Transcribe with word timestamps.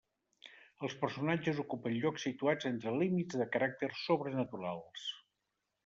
Els 0.87 0.95
personatges 1.01 1.61
ocupen 1.65 1.95
llocs 2.05 2.27
situats 2.29 2.71
entre 2.73 2.97
límits 3.05 3.41
de 3.43 3.51
caràcter 3.59 3.95
sobrenaturals. 4.09 5.11